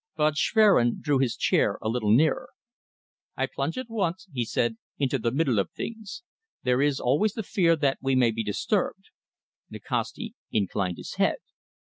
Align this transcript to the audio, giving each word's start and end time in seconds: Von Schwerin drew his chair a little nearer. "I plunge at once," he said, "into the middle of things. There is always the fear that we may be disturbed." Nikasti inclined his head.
Von 0.17 0.33
Schwerin 0.33 0.99
drew 0.99 1.19
his 1.19 1.35
chair 1.35 1.77
a 1.79 1.87
little 1.87 2.11
nearer. 2.11 2.49
"I 3.37 3.45
plunge 3.45 3.77
at 3.77 3.85
once," 3.87 4.27
he 4.33 4.43
said, 4.45 4.77
"into 4.97 5.19
the 5.19 5.29
middle 5.31 5.59
of 5.59 5.69
things. 5.73 6.23
There 6.63 6.81
is 6.81 6.99
always 6.99 7.33
the 7.33 7.43
fear 7.43 7.75
that 7.75 7.99
we 8.01 8.15
may 8.15 8.31
be 8.31 8.43
disturbed." 8.43 9.11
Nikasti 9.69 10.33
inclined 10.49 10.97
his 10.97 11.17
head. 11.17 11.35